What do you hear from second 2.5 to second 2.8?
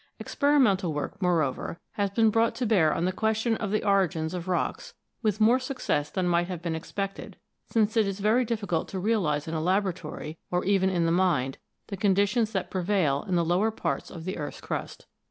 to